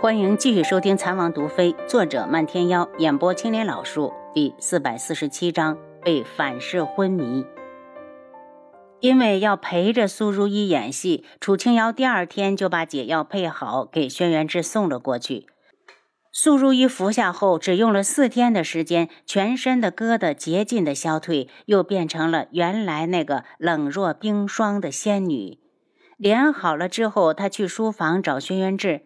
[0.00, 7.44] 欢迎继续收听《残王毒妃》，作者漫天妖，演播青莲老树，第四百四十七章被反噬昏迷。
[9.00, 15.44] 因为要陪着苏如意演戏，楚清瑶第二天就把解药配好，给轩辕志送了过去。
[16.32, 25.58] 苏如意服下后，只用了四天的时间，全身的疙瘩竭尽的消退，又变成了原来那个冷若冰霜的仙女。
[26.16, 29.02] 脸好了之后，她去书房找轩辕志。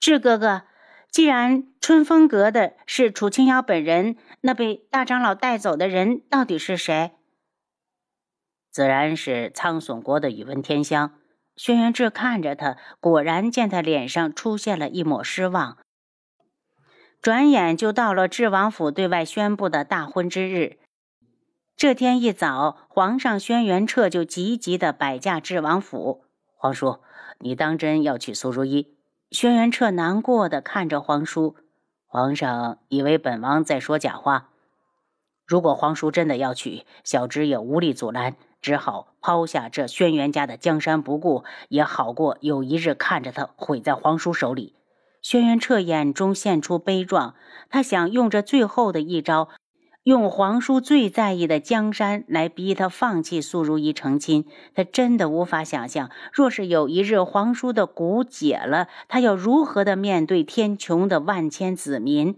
[0.00, 0.62] 志哥哥，
[1.10, 7.12] 既然春风阁的是楚清瑶本人，那被大长老带走的人到底是谁？
[8.70, 11.12] 自然是苍隼国的宇文天香。
[11.54, 15.76] 轩辕志看着他，果然见他脸上出现了一抹失望。
[17.20, 20.78] 转眼就到了智王府对外宣布的大婚之日。
[21.76, 26.24] 这天一早，皇上轩辕彻就急急的摆驾智王府。
[26.56, 27.00] 皇叔，
[27.40, 28.96] 你当真要娶苏如意？
[29.30, 31.54] 轩辕彻难过的看着皇叔，
[32.08, 34.48] 皇上以为本王在说假话。
[35.46, 44.74] 如果皇叔真的要娶，小侄也无力阻拦，只好抛下这轩辕家的江山不顾，也好过有一日看着他毁在皇叔手里。
[45.22, 47.36] 轩辕彻眼中现出悲壮，
[47.68, 49.48] 他想用这最后的一招。
[50.10, 54.44] 用皇叔最在意的江山来逼他放弃苏如意成亲，
[54.74, 62.36] 他真的无法想象，若是有一日皇叔的蛊解了，他要如何的面对天穹的万千子民？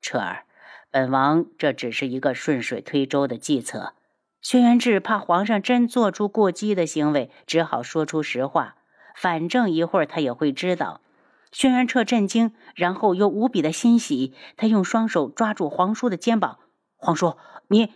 [0.00, 0.44] 彻儿，
[0.90, 3.92] 本王这只是一个顺水推舟的计策。
[4.40, 8.76] 轩辕志怕皇上真做出过激的行为，只好说出实话。
[9.14, 11.02] 反正一会儿他也会知道。
[11.50, 16.60] 轩辕彻震惊，然后又无比的欣喜，他用双手抓住皇叔的肩膀。
[17.04, 17.36] 皇叔，
[17.66, 17.92] 你，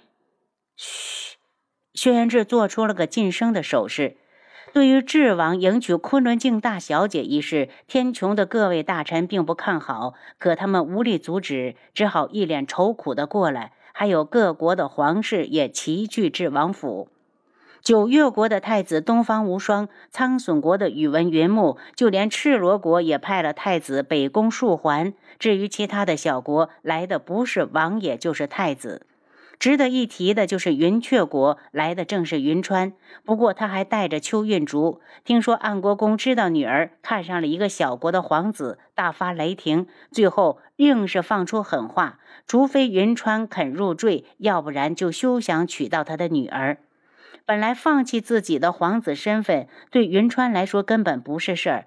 [0.74, 1.36] 嘘。
[1.94, 4.16] 轩辕志做出了个噤声的手势。
[4.72, 13.72] 对于智王迎娶昆仑镜大小姐一事，天穹的各位大臣并不看好，可他们无力阻止，只好一脸愁苦的过来。
[13.92, 17.08] 还有各国的皇室也齐聚智王府。
[17.86, 25.14] 九月国的太子东方无双，苍隼国的宇文云木，就连赤罗国也派了太子北宫树环。
[25.38, 29.06] 至于其他的小国，来的不是王爷就是太子。
[29.60, 32.92] 值得一提的就是云雀国来的正是云川，
[33.24, 35.00] 不过他还带着秋韵竹。
[35.24, 42.18] 听说安国公知道女儿看上了一个小国的皇子，大发雷霆，最后硬是放出狠话：
[42.48, 46.78] 除非云川肯入赘，要不然就休想娶到他的女儿。
[47.46, 51.86] 本来放弃自己的皇子身份，对云川来说根本不是事儿。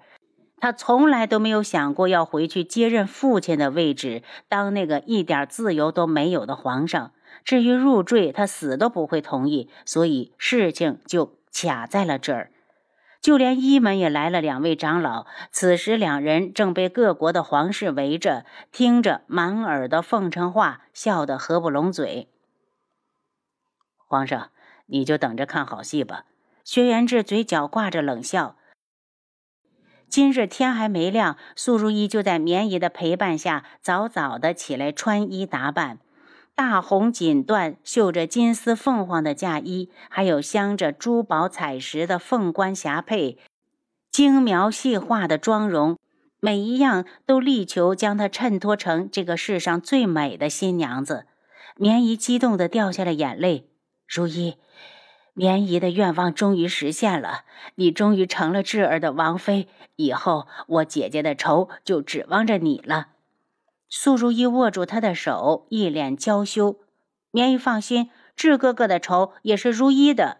[0.58, 7.12] 他从来都没有想过要回去接任父亲的位置，当那个一点自由都没有的皇上。
[7.44, 9.68] 至于入赘，他死都不会同意。
[9.84, 12.50] 所以事情就卡在了这儿。
[13.20, 22.28] 就连一门也来了两位长老，此时两人正被各国的皇室围着，听着满耳的奉承话，笑得合不拢嘴。
[24.06, 24.48] 皇上。
[24.90, 26.24] 你就等着看好戏吧。
[26.64, 28.56] 薛元志嘴角挂着冷笑。
[30.08, 36.00] 今日天还没亮，苏如意就在绵姨的陪伴下，早早的起来穿衣打扮。
[36.56, 43.38] 大红锦缎、绣着金丝凤凰的嫁衣，还有镶着珠宝彩石的凤冠霞帔，
[44.10, 45.96] 精描细画的妆容，
[46.40, 51.26] 每一样都力求将她衬托成这个世上最美的新娘子。
[51.76, 53.69] 绵姨激动的掉下了眼泪。
[54.12, 54.56] 如一，
[55.34, 57.44] 绵姨的愿望终于实现了，
[57.76, 63.10] 你终于成了智儿的王妃，以后我姐姐的仇就指望着你了。
[63.88, 66.80] 苏如意握住他的手，一脸娇羞。
[67.30, 70.38] 绵姨放心，智哥哥的仇也是如一的。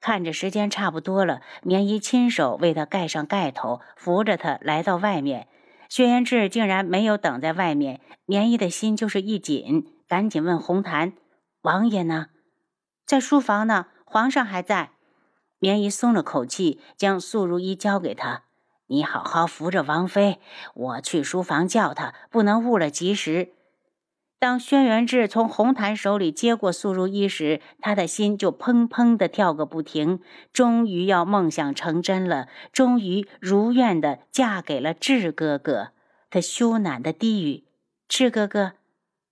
[0.00, 5.48] 看着时间差不多了，绵姨亲手为他盖上盖头，扶着他来到外面。
[5.90, 11.12] 轩辕志竟然没有等在外面，绵姨的心就是一紧，赶紧问红檀
[11.60, 12.28] ：“王爷呢？”
[13.06, 14.90] 在书房呢，皇上还在。
[15.60, 18.42] 绵姨松了口气，将素如意交给他
[18.88, 20.40] ：“你好好扶着王妃，
[20.74, 23.52] 我去书房叫她，不能误了吉时。”
[24.38, 30.20] 当轩辕志从红檀手里接过素如意时，他的心就砰砰的跳个不停。
[30.52, 35.92] 终于要梦想成真了，终于如愿的嫁给了志哥哥。
[36.28, 37.64] 他羞赧的低语
[38.08, 38.72] ：“志哥哥。”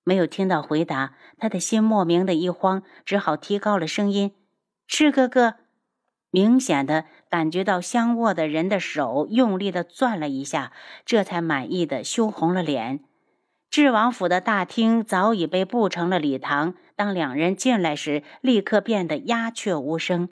[0.04, 4.32] 没有听到回答，他的心莫名的一慌，只好提高了声音
[4.86, 5.54] ：“赤哥哥。”
[6.30, 10.72] 明显的感觉到相握的人的手用力的攥了一下，
[11.04, 13.00] 这才满意的羞红了脸。
[13.70, 20.28] 智王府的大厅早已被布成了礼堂，当两人进来时，立刻变得鸦雀无声。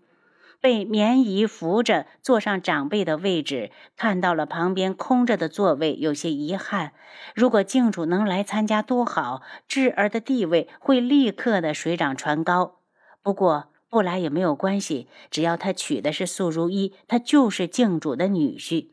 [0.62, 6.92] 被棉姨扶着坐上长辈的位置，看到了旁边空着的座位，有些遗憾。
[7.34, 12.78] 如果静主能来参加多好，智儿的地位会立刻的水涨船高。
[13.22, 18.92] 不过不来也没有关系，只要他娶的是素如意，他就是静主的女婿。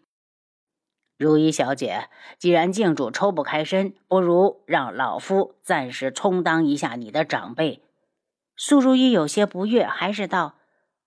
[1.20, 7.84] 如意小姐，既然静主抽不开身，不如让老夫暂时充当一下你的长辈。
[8.56, 10.56] 素如意有些不悦，还是道。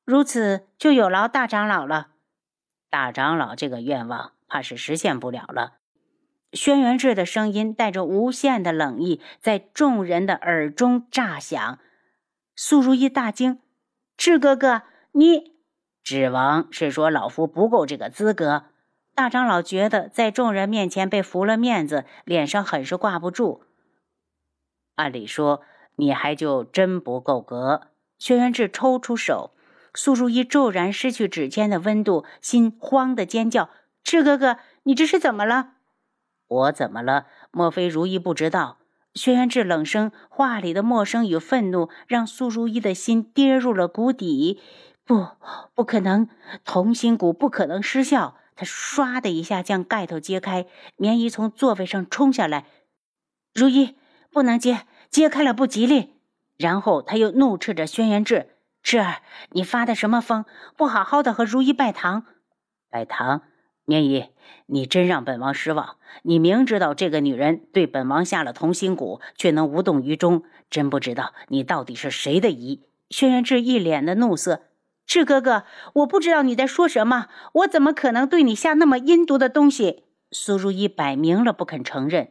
[0.04, 2.08] 如此就有劳大长老了。
[2.90, 5.74] 大长老这个愿望怕是实现不了了。
[6.52, 11.78] 轩辕志的声音带着无限的冷意，在众人的耳中炸响。
[12.54, 13.60] 苏如意大惊
[14.18, 14.82] ：“志哥哥，
[15.12, 15.54] 你……
[16.02, 18.64] 指王是说老夫不够这个资格。”
[19.14, 23.64] 大长老觉得在众人面前被拂了面子，脸上很是挂不住。
[24.96, 25.62] 按理说，
[25.96, 27.88] 你还就真不够格。
[28.18, 29.54] 轩辕志抽出手。
[29.94, 33.70] 苏如意骤然失去指尖的温度，心慌的尖叫
[34.02, 35.74] ：“赤哥哥，你这是怎么了
[36.48, 37.26] ？”“我怎么了？
[37.50, 38.78] 莫非如意不知道？”
[39.14, 44.58] 轩辕志冷声，话里的陌生与愤怒让苏如意的心跌入了谷底。
[45.04, 45.28] 不，
[45.74, 46.28] 不可能，
[46.64, 48.38] 同心骨不可能失效。
[48.56, 50.66] 他唰的一下将盖头揭开，
[50.96, 52.66] 棉衣从座位上冲下来。
[53.52, 53.96] 如意，
[54.30, 56.14] 不能揭，揭开了不吉利。
[56.56, 58.56] 然后他又怒斥着轩辕志。
[58.82, 60.44] 智儿，你发的什么疯？
[60.76, 62.24] 不好好的和如意拜堂，
[62.90, 63.42] 拜堂！
[63.84, 64.30] 绵姨，
[64.66, 65.96] 你真让本王失望。
[66.22, 72.82] 你明知道这个女人对本王下了同心蛊，却能无动于衷，真不知道你到底是谁的姨。
[73.10, 74.62] 轩辕志一脸的怒色。
[75.04, 75.64] 智哥哥，
[75.94, 80.04] 我不知道你在说什么，我怎么可能对你下那么阴毒的东西？
[80.30, 82.30] 苏如意摆明了不肯承认。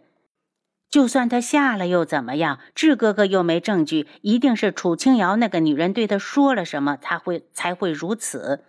[0.92, 2.60] 就算他下了又怎么样？
[2.76, 8.66] 智哥哥又没证据，一定是楚清瑶那个女人对他说了什么，他会才会如此。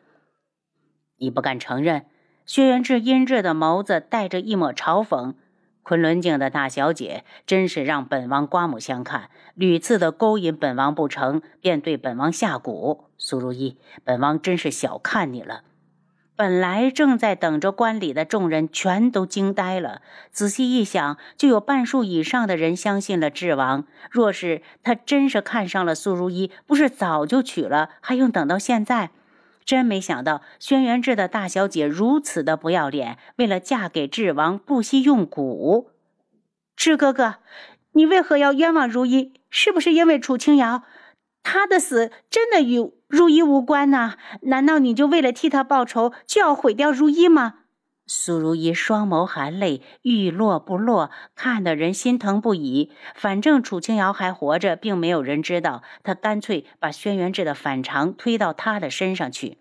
[1.18, 2.06] 你不敢承认？
[2.46, 5.34] 薛元志阴鸷的眸子带着一抹嘲讽。
[5.82, 13.00] 昆仑镜的大小姐真是让本王刮目相看，屡次的勾引本王不成，便对本王下蛊。
[13.18, 15.64] 苏如意，本王真是小看你了。
[16.42, 20.02] 本来正在等着观礼的众人全都惊呆了。
[20.32, 23.84] 仔细一想，就有半数以上的人相信了智王。
[24.10, 29.10] 若是他真是看上了苏如意，不是早就娶了，还用等到现在？
[29.64, 35.86] 真没想到，轩辕志的大小姐如此的不要脸，为了嫁给智王，不惜用蛊。
[36.74, 37.36] 智哥哥，
[37.92, 39.34] 你为何要冤枉如意？
[39.48, 40.82] 是不是因为楚清瑶？
[41.44, 44.14] 他的死真的与如意无关呢？
[44.40, 47.56] 难道你就为了替他报仇，就要毁掉如意吗？
[48.06, 52.90] 苏如意双眸含泪，欲落不落，看得人心疼不已。
[53.14, 55.82] 反正楚清瑶还活着，并没有人知道。
[56.02, 59.58] 他干脆把轩辕志的反常推到他的身上去。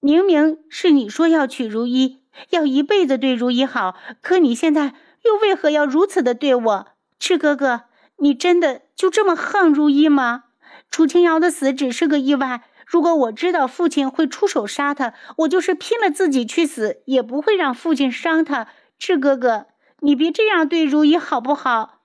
[0.00, 6.86] 明明是你说要娶如一，要一辈子对如一好，可你现在又为何要如此的对我？
[7.18, 7.82] 赤哥哥，
[8.16, 10.44] 你真的就这么恨如一吗？
[10.92, 12.62] 楚清瑶的死只是个意外。
[12.86, 18.68] 如果我知道父亲会出手杀他，我就是拼了自己去死，也不会让父亲伤他。
[18.98, 19.66] 志哥哥，
[20.00, 22.02] 你别这样对如意好不好？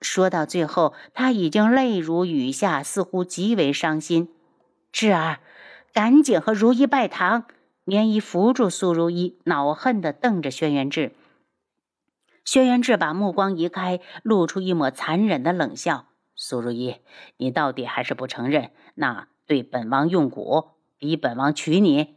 [0.00, 4.30] 说到最后，他已经泪如雨下，似乎极为伤心。
[4.90, 5.40] 智儿，
[5.92, 7.44] 赶紧和如意拜堂。
[7.84, 11.12] 棉衣扶住苏如意，恼恨地瞪着轩辕志。
[12.46, 16.06] 轩辕志把目光移开，露出一抹残忍的冷笑。
[16.42, 16.96] 苏如意，
[17.36, 18.70] 你到底还是不承认？
[18.94, 22.16] 那对本王用蛊，逼本王娶你。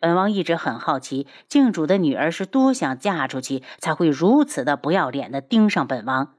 [0.00, 6.34] 本王一直很好奇，靖主的女儿是多想嫁出去，才会如此的不要脸的盯上本王。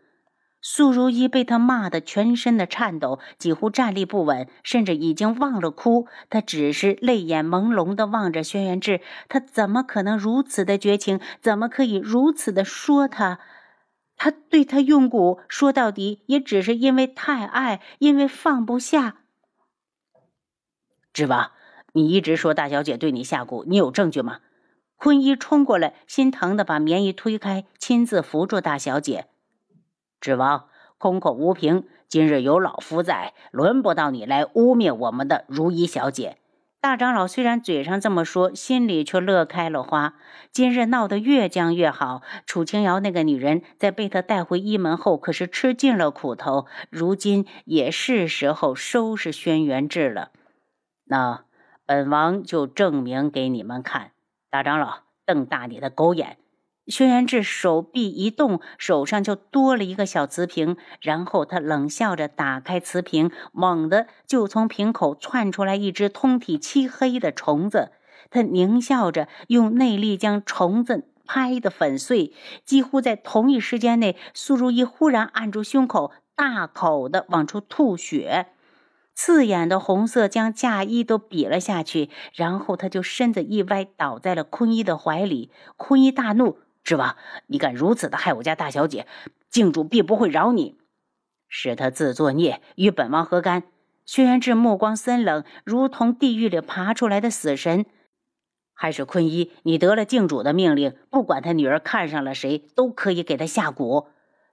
[0.62, 6.08] 苏如意被他骂得全身的颤抖，几乎站立不稳，甚至已经忘了哭。
[6.30, 9.00] 她只是泪眼朦胧地望着轩辕志，
[9.30, 11.22] 他怎么可能如此的绝情？
[11.40, 13.40] 怎么可以如此的说他？
[14.17, 19.17] 他对他用蛊，说到底也只是因为太爱，因为放不下。
[21.13, 21.51] 志王，
[21.93, 24.39] 你一直说大小姐对你下蛊，你有证据吗？
[24.97, 29.27] 坤一冲过来，心疼的把棉衣推开，亲自扶住大小姐。
[30.19, 36.38] 志王，空口无凭，今日有老夫在，轮不到你来污蔑我们的如意小姐。
[36.88, 40.13] 大长老虽然嘴上这么说，心里却乐开了花。
[40.53, 42.22] 今日闹得越僵越好。
[42.46, 46.65] 楚清瑶那个女人在被他带回一门后，可是吃尽了苦头。
[46.89, 50.32] 如今也是时候收拾轩辕志了。
[51.03, 51.44] 那
[51.86, 54.12] 本王就证明给你们看。
[54.50, 56.38] 大长老，瞪大你的狗眼！
[56.88, 67.91] 轩辕志手臂一动，手上就多了一个小瓷瓶，然后他冷笑着打开瓷瓶，猛地就从瓶口窜出来一只通体漆黑的虫子。
[68.29, 72.34] 他狞笑着用内力将虫子拍得粉碎。
[72.63, 78.48] 几乎在同一时间内，苏如意忽然按住胸口，大口的往出吐血，
[79.13, 82.10] 刺眼的红色将嫁衣都比了下去。
[82.34, 85.51] 然后他就身子一歪，倒在了坤一的怀里。
[85.75, 86.60] 坤一大怒。
[86.88, 87.17] 是吧？
[87.48, 89.08] 你敢如此的害我家大小姐，
[89.50, 90.77] 靖主必不会饶你。
[91.50, 93.63] 是他自作孽，与本王何干？
[94.06, 97.86] 轩辕志目光森冷，如同地狱里爬出来的死神。
[98.74, 104.06] 还是坤一，你得了靖主的命令，不管他女儿看上了谁，都可以给他下蛊。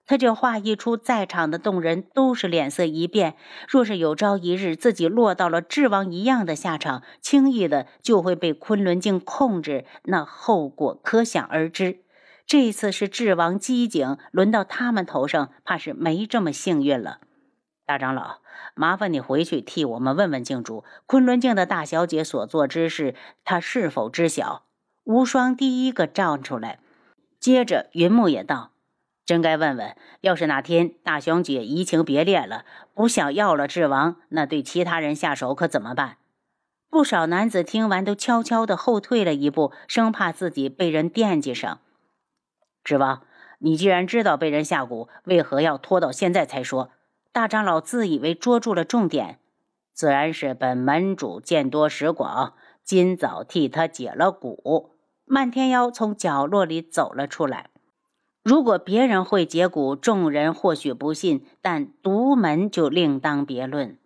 [0.05, 3.37] 他这话一出，在场的众人都是脸色一变。
[3.69, 12.01] 若是有朝一日自己落到了智王一样的下场，轻易的就会被昆仑镜控制，那后果可想而知。
[12.47, 17.21] 这次是智王机警，轮到他们头上，怕是没这么幸运了。
[17.87, 18.39] 大长老，
[18.75, 24.65] 麻烦你回去替我们问问镜主，昆仑镜的大小姐所做之事，他是否知晓？
[25.05, 26.79] 无双第一个站出来，
[27.39, 28.73] 接着云木也道
[29.27, 36.19] ：“真该问问，要是哪天大小姐移情别恋了，不想要了智王，那对其他人下手可怎么办？”
[36.89, 41.81] 不少男子听完都悄悄地后退了一步，生怕自己被人惦记上。
[42.85, 43.23] 智王，
[43.59, 46.91] 你既然知道被人下蛊，为何要拖到现在才说？
[47.33, 49.41] 大长老自以为捉住了重点，
[49.93, 52.53] 自然是本门主见多识广，
[52.85, 54.91] 今早替他解了蛊。
[55.25, 57.71] 漫天妖从角落里走了出来。
[58.43, 63.99] 如果别人会解蛊，众人或许不信，但独门就另当别论。